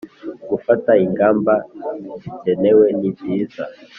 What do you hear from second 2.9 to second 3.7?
nibyiza